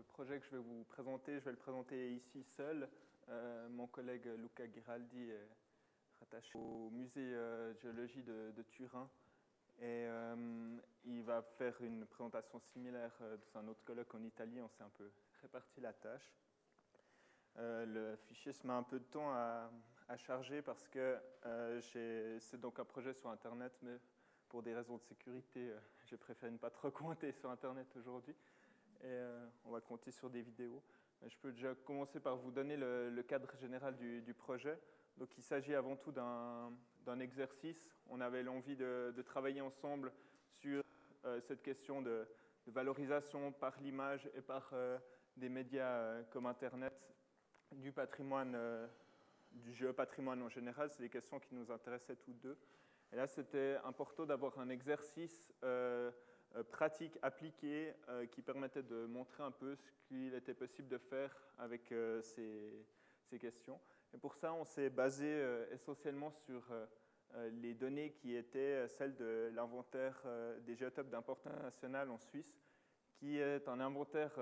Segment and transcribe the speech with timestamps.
[0.00, 2.88] le projet que je vais vous présenter, je vais le présenter ici seul.
[3.28, 5.48] Euh, mon collègue Luca Giraldi est
[6.20, 9.10] rattaché au musée de géologie de, Turin
[9.82, 10.06] et
[11.04, 14.62] il va faire une présentation similaire dans un autre colloque en Italie.
[14.62, 15.10] On s'est un peu
[15.42, 16.34] réparti la tâche.
[17.56, 19.70] le fichier se met un peu de temps à,
[20.08, 21.18] à charger parce que
[21.80, 23.98] c'est donc un projet sur Internet, mais
[24.50, 28.34] pour des raisons de sécurité, euh, j'ai préféré ne pas trop compter sur Internet aujourd'hui.
[29.02, 30.82] Et euh, on va compter sur des vidéos.
[31.26, 34.78] Je peux déjà commencer par vous donner le, cadre général du, projet.
[35.16, 37.94] Donc, il s'agit avant tout d'un exercice.
[38.08, 40.12] On avait l'envie de, travailler ensemble
[40.48, 40.82] sur
[41.24, 42.26] euh, cette question de,
[42.66, 44.72] valorisation par l'image et par
[45.36, 46.94] des médias comme Internet
[47.72, 48.56] du patrimoine,
[49.50, 50.90] du géopatrimoine en général.
[50.90, 52.56] C'est des questions qui nous intéressaient toutes deux.
[53.12, 55.52] Et là, c'était important d'avoir un exercice
[56.54, 60.88] euh, euh, pratique, appliqué, euh, qui permettait de montrer un peu ce qu'il était possible
[60.88, 61.92] de faire avec
[62.22, 62.86] ces,
[63.38, 63.80] questions.
[64.12, 66.64] Et pour ça, on s'est basé essentiellement sur
[67.52, 70.20] les données qui étaient celles de l'inventaire
[70.62, 72.60] des géotopes d'importance nationale en Suisse,
[73.12, 74.36] qui est un inventaire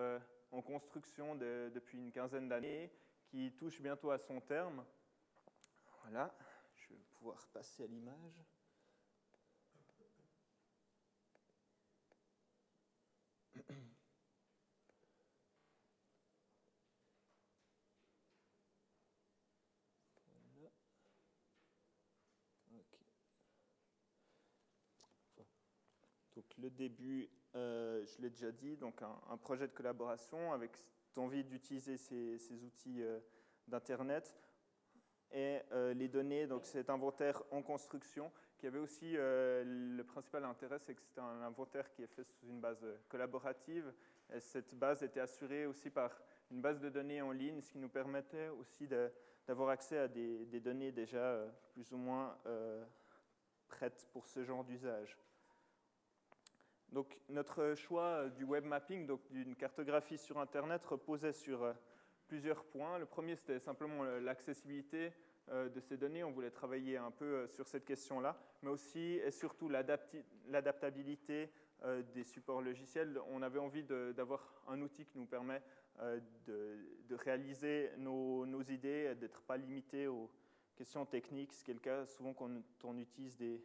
[0.53, 2.91] en construction depuis une quinzaine d'années,
[3.27, 4.83] qui touche bientôt à son terme.
[6.01, 6.35] Voilà,
[6.77, 8.41] je vais pouvoir passer à l'image.
[26.39, 30.73] Donc le début, euh, je l'ai déjà dit, donc un, projet de collaboration avec
[31.17, 33.19] envie d'utiliser ces, outils euh,
[33.67, 34.37] d'Internet
[35.33, 40.79] et euh, les données, donc cet inventaire en construction, qui avait aussi le principal intérêt,
[40.79, 43.93] c'est que c'était un inventaire qui est fait sous une base collaborative.
[44.33, 46.21] Et cette base était assurée aussi par
[46.51, 48.89] une base de données en ligne, ce qui nous permettait aussi
[49.47, 51.41] d'avoir accès à des, données déjà
[51.73, 52.37] plus ou moins
[53.69, 55.17] prêtes pour ce genre d'usage.
[56.93, 61.73] Donc, notre choix du web mapping, donc d'une cartographie sur Internet, reposait sur euh,
[62.29, 62.99] plusieurs points.
[62.99, 65.13] Le premier, c'était simplement l'accessibilité
[65.51, 66.25] euh, de ces données.
[66.25, 71.51] On voulait travailler un peu euh, sur cette question-là, mais aussi et surtout l'adaptabilité
[72.13, 73.21] des supports logiciels.
[73.29, 75.63] On avait envie d'avoir un outil qui nous permet
[76.49, 80.29] de, réaliser nos, nos idées, d'être pas limité aux
[80.75, 82.51] questions techniques, ce qui est le cas souvent quand
[82.83, 83.63] on utilise des,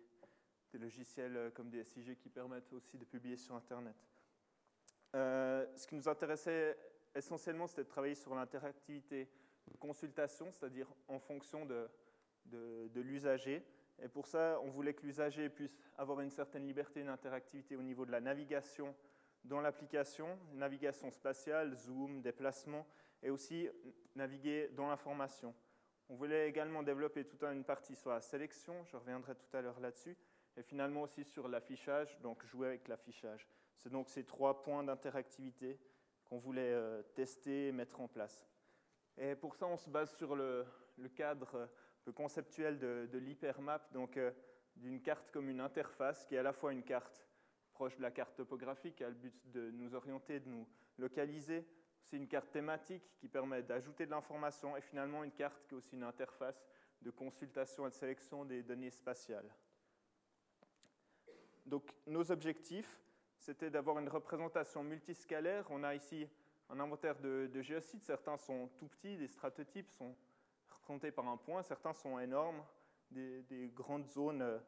[0.74, 3.96] des logiciels euh, comme des SIG qui permettent aussi de publier sur Internet.
[5.16, 6.78] Euh, ce qui nous intéressait
[7.16, 9.30] essentiellement, c'était de travailler sur l'interactivité
[9.72, 11.88] de consultation, c'est-à-dire en fonction de,
[12.46, 13.64] de, l'usager.
[14.02, 17.84] Et pour ça, on voulait que l'usager puisse avoir une certaine liberté, une interactivité au
[17.84, 18.96] niveau de la navigation
[19.44, 22.88] dans l'application, navigation spatiale, zoom, déplacement,
[23.22, 23.70] et aussi
[24.16, 25.54] naviguer dans l'information.
[26.10, 29.80] On voulait également développer toute une partie sur la sélection, je reviendrai tout à l'heure
[29.80, 30.18] là-dessus,
[30.58, 33.48] et finalement aussi sur l'affichage, donc jouer avec l'affichage.
[33.78, 35.80] C'est donc ces trois points d'interactivité
[36.26, 38.46] qu'on voulait euh, tester et mettre en place.
[39.18, 40.66] Et pour ça, on se base sur le,
[41.16, 41.70] cadre
[42.04, 44.32] peu conceptuel de, l'hypermap, donc euh,
[44.76, 47.28] d'une carte comme une interface qui est à la fois une carte
[47.74, 51.68] proche de la carte topographique, qui a le but de nous orienter, de nous localiser.
[52.04, 55.78] C'est une carte thématique qui permet d'ajouter de l'information et finalement une carte qui est
[55.78, 56.64] aussi une interface
[57.02, 59.50] de consultation et de sélection des données spatiales.
[61.66, 63.00] Donc nos objectifs,
[63.38, 65.66] c'était d'avoir une représentation multiscalaire.
[65.70, 66.28] On a ici
[66.70, 68.04] un inventaire de, géosites.
[68.04, 70.16] Certains sont tout petits, des stratotypes sont
[70.70, 71.64] représentés par un point.
[71.64, 72.64] Certains sont énormes,
[73.12, 74.62] des, grandes zones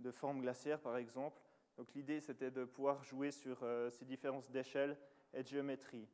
[0.00, 1.40] de forme glaciaire, par exemple.
[1.76, 4.96] Donc l'idée, c'était de pouvoir jouer sur euh, ces différences d'échelle
[5.34, 6.08] et de géométrie.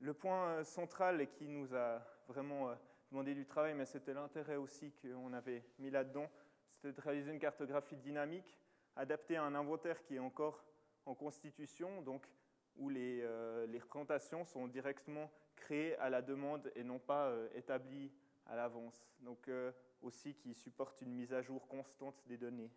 [0.00, 2.74] Le point central et qui nous a vraiment euh,
[3.10, 6.30] demandé du travail, mais c'était l'intérêt aussi qu'on avait mis là-dedans,
[6.70, 8.58] c'était de réaliser une cartographie dynamique
[8.98, 10.64] adapté à un inventaire qui est encore
[11.06, 12.28] en constitution, donc
[12.76, 18.12] où les, euh, représentations sont directement créées à la demande et non pas euh, établies
[18.46, 19.08] à l'avance.
[19.20, 19.72] Donc euh,
[20.02, 22.70] aussi qui supporte une mise à jour constante des données.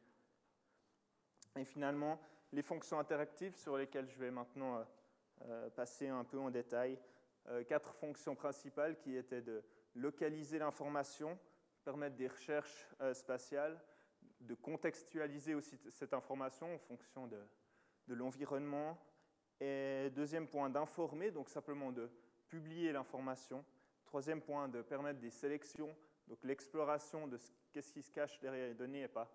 [1.56, 2.20] Et finalement,
[2.52, 4.86] les fonctions interactives sur lesquelles je vais maintenant
[5.76, 6.98] passer un peu en détail.
[7.68, 9.64] quatre fonctions principales qui étaient de
[9.96, 11.38] localiser l'information,
[11.84, 13.82] permettre des recherches spatiales,
[14.42, 17.38] de contextualiser aussi cette information en fonction de,
[18.08, 18.98] l'environnement.
[19.60, 22.10] Et deuxième point, d'informer, donc simplement de
[22.50, 23.64] publier l'information.
[24.06, 25.96] Troisième point, de permettre des sélections,
[26.28, 29.32] donc l'exploration de ce, qu'est-ce qui se cache derrière les données et pas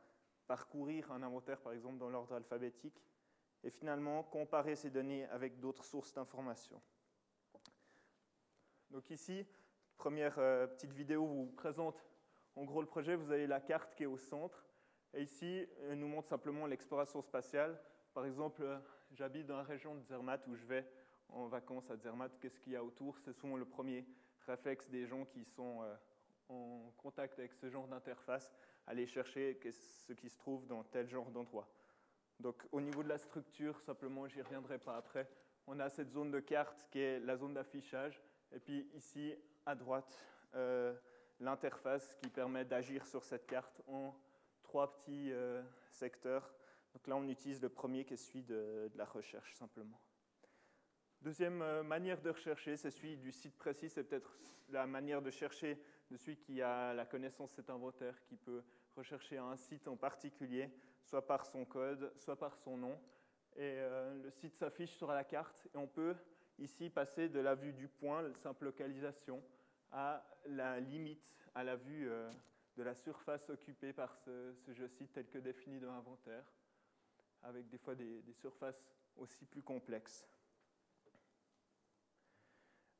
[0.46, 3.02] parcourir un inventaire, par exemple, dans l'ordre alphabétique.
[3.64, 6.80] Et finalement, comparer ces données avec d'autres sources d'informations.
[8.90, 9.46] Donc ici,
[9.96, 12.04] première euh, petite vidéo vous présente
[12.54, 13.16] en gros le projet.
[13.16, 14.64] Vous avez la carte qui est au centre.
[15.16, 17.80] Et ici, elle nous montre simplement l'exploration spatiale.
[18.12, 18.78] Par exemple, euh,
[19.12, 20.86] j'habite dans la région de Zermatt où je vais
[21.30, 22.38] en vacances à Zermatt.
[22.38, 23.18] Qu'est-ce qu'il y a autour?
[23.18, 24.04] C'est souvent le premier
[24.46, 25.96] réflexe des gens qui sont euh,
[26.50, 28.52] en contact avec ce genre d'interface,
[28.86, 29.58] aller chercher
[30.06, 31.66] ce qui se trouve dans tel genre d'endroit.
[32.38, 35.26] Donc au niveau de la structure, simplement, j'y reviendrai pas après,
[35.66, 38.22] on a cette zone de carte qui est la zone d'affichage,
[38.52, 39.34] et puis ici,
[39.64, 40.14] à droite,
[40.54, 40.94] euh,
[41.40, 44.14] l'interface qui permet d'agir sur cette carte en
[44.66, 46.52] trois petits euh, secteurs.
[46.92, 50.00] Donc là, on utilise le premier qui est celui de, la recherche, simplement.
[51.22, 54.36] Deuxième euh, manière de rechercher, c'est celui du site précis, c'est peut-être
[54.70, 55.80] la manière de chercher
[56.10, 58.62] de celui qui a la connaissance de cet inventaire, qui peut
[58.96, 60.68] rechercher un site en particulier,
[61.04, 62.98] soit par son code, soit par son nom.
[63.56, 63.78] Et
[64.22, 66.14] le site s'affiche sur la carte et on peut
[66.58, 69.42] ici passer de la vue du point, simple localisation,
[69.92, 72.30] à la limite, à la vue euh,
[72.76, 76.44] de la surface occupée par ce, ce site tel que défini dans l'inventaire,
[77.43, 78.82] avec des fois des, surfaces
[79.17, 80.26] aussi plus complexes.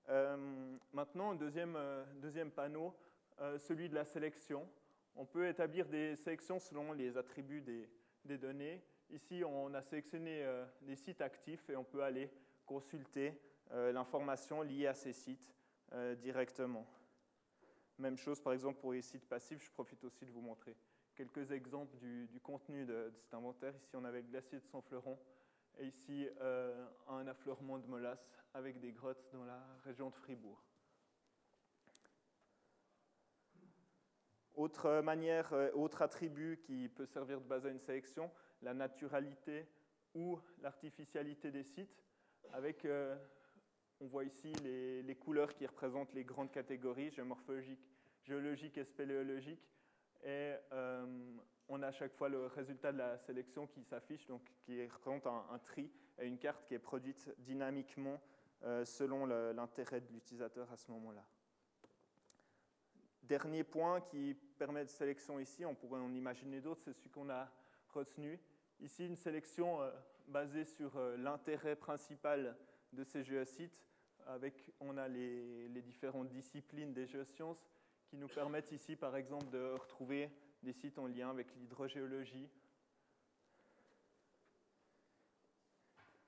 [0.09, 2.95] Euh, maintenant, deuxième, euh, deuxième panneau,
[3.59, 4.67] celui de la sélection.
[5.15, 7.87] On peut établir des sélections selon les attributs des,
[8.25, 8.83] des données.
[9.11, 10.43] Ici, on a sélectionné
[10.81, 12.31] des sites actifs et on peut aller
[12.65, 13.39] consulter
[13.73, 15.55] euh, l'information liée à ces sites
[15.93, 16.87] euh, directement.
[17.99, 20.77] Même chose, par exemple, pour les sites passifs, je profite aussi de vous montrer
[21.15, 23.75] quelques exemples du, contenu de, cet inventaire.
[23.77, 25.19] Ici, on avait le glacier de Saint-Fleuron
[25.79, 30.63] et ici, euh, un affleurement de molasse avec des grottes dans la région de Fribourg.
[34.55, 38.31] Autre manière, autre attribut qui peut servir de base à une sélection,
[38.63, 39.67] la naturalité
[40.15, 42.03] ou l'artificialité des sites,
[42.53, 42.87] avec
[44.01, 47.89] on voit ici les, couleurs qui représentent les grandes catégories géomorphologiques,
[48.25, 49.67] géologiques et spéléologiques.
[50.25, 51.37] Et euh,
[51.69, 55.27] on a à chaque fois le résultat de la sélection qui s'affiche, donc qui représente
[55.27, 58.21] un, tri et une carte qui est produite dynamiquement
[58.65, 61.25] euh, selon l'intérêt de l'utilisateur à ce moment-là.
[63.23, 67.29] Dernier point qui permet de sélection ici, on pourrait en imaginer d'autres, c'est celui qu'on
[67.31, 67.51] a
[67.89, 68.39] retenu.
[68.81, 69.91] Ici, une sélection euh,
[70.29, 72.57] basée sur l'intérêt principal
[72.93, 73.83] de ces géosites.
[74.27, 77.65] Avec, on a les, différentes disciplines des géosciences
[78.07, 80.31] qui nous permettent ici, par exemple, de retrouver
[80.63, 82.49] des sites en lien avec l'hydrogéologie.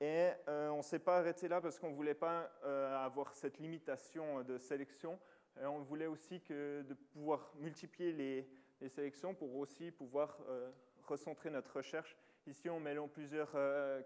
[0.00, 3.34] Et euh, on ne s'est pas arrêté là parce qu'on ne voulait pas euh, avoir
[3.34, 5.18] cette limitation de sélection.
[5.60, 8.48] Et on voulait aussi que de pouvoir multiplier les,
[8.90, 10.70] sélections pour aussi pouvoir euh,
[11.02, 12.16] recentrer notre recherche.
[12.46, 13.50] Ici, on mêlant plusieurs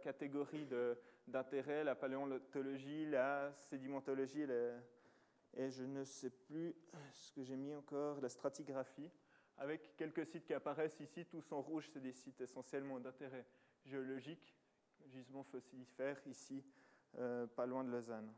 [0.00, 4.46] catégories de, d'intérêt, la paléontologie, la sédimentologie
[5.54, 6.74] et je ne sais plus
[7.12, 9.10] ce que j'ai mis encore, la stratigraphie,
[9.58, 13.46] avec quelques sites qui apparaissent ici, tous en rouge, c'est des sites essentiellement d'intérêt
[13.84, 14.56] géologique,
[15.06, 16.64] gisement fossilifère, ici,
[17.18, 18.32] euh, pas loin de Lausanne.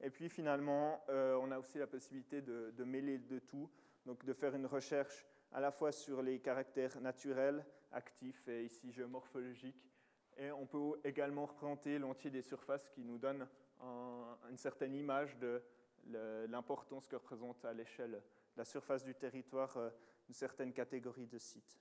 [0.00, 3.70] Et puis finalement, euh, on a aussi la possibilité de, mêler de tout,
[4.04, 8.90] donc de faire une recherche à la fois sur les caractères naturels, actifs et ici
[8.90, 9.91] géomorphologiques,
[10.36, 13.46] et on peut également représenter l'entier des surfaces qui nous donne
[14.50, 15.62] une certaine image de
[16.48, 18.22] l'importance que représente à l'échelle
[18.56, 19.90] la surface du territoire euh,
[20.28, 21.80] une certaine catégorie de sites.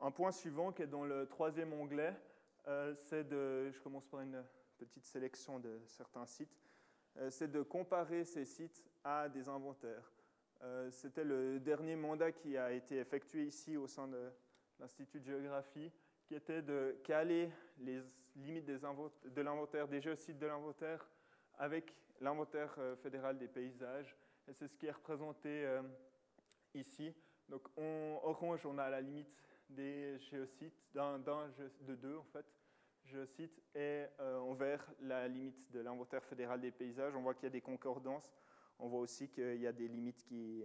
[0.00, 2.14] Un point suivant qui est dans le troisième onglet,
[2.68, 4.44] euh, c'est de, je commence par une
[4.78, 6.62] petite sélection de certains sites,
[7.16, 10.12] euh, c'est de comparer ces sites à des inventaires.
[10.90, 14.32] C'était le dernier mandat qui a été effectué ici au sein de
[14.78, 15.92] l'Institut de géographie,
[16.26, 18.02] qui était de caler les
[18.36, 21.08] limites de l'inventaire, des de l'inventaire,
[21.58, 24.16] avec l'inventaire euh, fédéral des paysages.
[24.48, 25.82] Et c'est ce qui est représenté euh,
[26.74, 27.14] ici.
[27.48, 29.32] Donc en orange, on a la limite
[29.68, 32.46] des géosites, d'un, de deux en fait,
[33.04, 37.14] géosites, et euh, en vert, la limite de l'inventaire fédéral des paysages.
[37.14, 38.34] On voit qu'il y a des concordances.
[38.78, 40.62] On voit aussi qu'il y a des limites qui,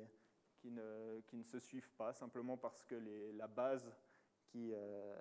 [0.62, 2.96] qui ne, qui ne, se suivent pas, simplement parce que
[3.36, 3.92] la base
[4.46, 5.20] qui, euh,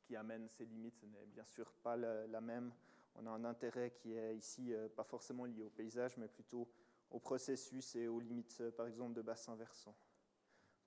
[0.00, 2.72] qui, amène ces limites n'est bien sûr pas la, même.
[3.14, 6.68] On a un intérêt qui est ici euh, pas forcément lié au paysage, mais plutôt
[7.10, 9.94] au processus et aux limites, euh, par exemple, de bassin versant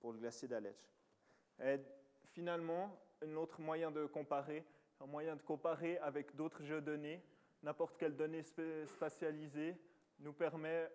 [0.00, 0.90] pour le glacier d'Aletsch.
[1.62, 1.78] Et
[2.24, 4.66] finalement, un autre moyen de comparer,
[5.00, 7.22] un moyen de comparer avec d'autres jeux de données,
[7.62, 8.42] n'importe quelle donnée
[8.86, 9.76] spatialisée
[10.18, 10.90] nous permet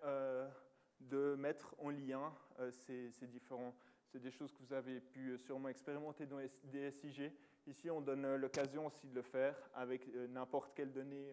[0.99, 3.73] de mettre en lien euh, ces, différents.
[4.05, 7.31] C'est des choses que vous avez pu euh, sûrement expérimenter dans des SIG.
[7.67, 11.31] Ici, on donne euh, l'occasion aussi de le faire avec n'importe quelle donnée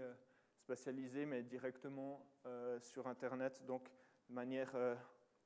[0.56, 2.26] spatialisé, mais directement
[2.80, 3.84] sur Internet, donc
[4.28, 4.72] de manière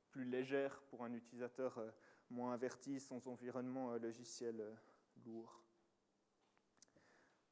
[0.09, 1.81] plus légère pour un utilisateur
[2.29, 4.63] moins averti, sans environnement logiciel
[5.25, 5.61] lourd.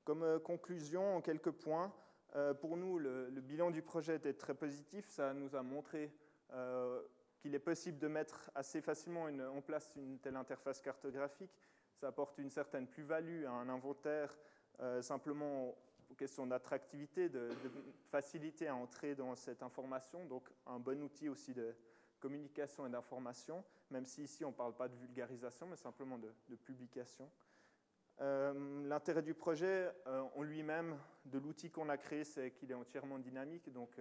[0.06, 1.94] Comme conclusion, en quelques points,
[2.62, 5.06] pour nous, le, bilan du projet était très positif.
[5.10, 6.14] Ça nous a montré
[7.40, 11.52] qu'il est possible de mettre assez facilement en place une telle interface cartographique.
[11.96, 14.38] Ça apporte une certaine plus-value à un inventaire,
[14.80, 15.76] euh, simplement
[16.10, 17.50] aux questions d'attractivité, de,
[18.10, 21.76] facilité à entrer dans cette information, donc un bon outil aussi de
[22.20, 26.56] communication et d'information, même si ici on ne parle pas de vulgarisation, mais simplement de,
[26.56, 27.30] publication.
[28.20, 32.76] Euh, l'intérêt du projet euh, en lui-même, de l'outil qu'on a créé, c'est qu'il est
[32.76, 34.00] entièrement dynamique, donc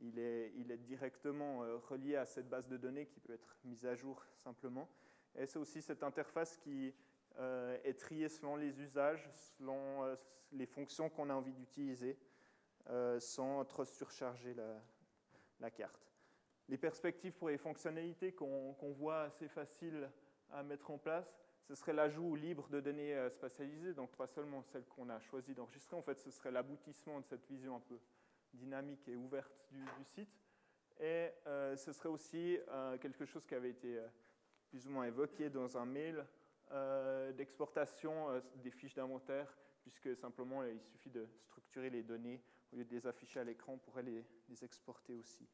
[0.00, 3.94] il est, directement euh, relié à cette base de données qui peut être mise à
[3.94, 4.88] jour simplement.
[5.36, 6.94] Et c'est aussi cette interface qui
[7.38, 10.16] euh, est triée selon les usages, selon euh,
[10.52, 12.18] les fonctions qu'on a envie d'utiliser,
[13.18, 14.54] sans trop surcharger
[15.60, 16.10] la, carte.
[16.70, 20.08] Les perspectives pour les fonctionnalités qu'on voit assez faciles
[20.50, 24.86] à mettre en place, ce serait l'ajout libre de données spatialisées, donc pas seulement celles
[24.86, 27.98] qu'on a choisi d'enregistrer, en fait ce serait l'aboutissement de cette vision un peu
[28.58, 30.28] dynamique et ouverte du, site.
[31.00, 34.06] Et euh, ce serait aussi euh, quelque chose qui avait été euh,
[34.68, 36.24] plus ou moins évoqué dans un mail
[37.34, 42.94] d'exportation des fiches d'inventaire, puisque simplement il suffit de structurer les données au lieu de
[42.94, 44.22] les afficher à l'écran, on pourrait les,
[44.62, 45.48] exporter aussi.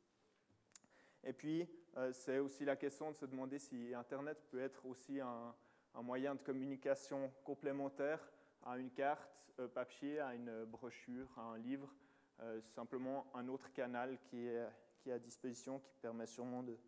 [1.23, 1.69] Et puis,
[2.11, 5.55] c'est aussi la question de se demander si Internet peut être aussi un,
[5.95, 8.19] un moyen de communication complémentaire
[8.65, 11.95] à une carte papier, à une brochure, à un livre,
[12.41, 14.67] euh, simplement un autre canal qui est,
[14.99, 16.79] qui est, à disposition, qui permet sûrement de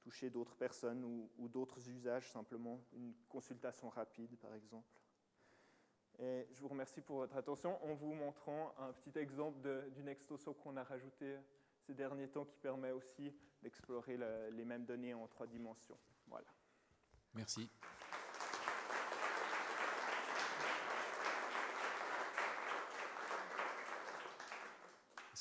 [0.00, 1.04] toucher d'autres personnes
[1.38, 4.88] ou, d'autres usages, simplement une consultation rapide par exemple.
[6.18, 10.54] Et je vous remercie pour votre attention en vous montrant un petit exemple d'une extoso
[10.54, 11.36] qu'on a rajouté
[11.80, 14.16] ces derniers temps qui permet aussi d'explorer
[14.50, 15.98] les mêmes données en trois dimensions.
[16.26, 16.46] Voilà.
[17.34, 17.68] Merci.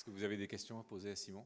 [0.05, 1.45] Que vous avez des questions à poser à Simon?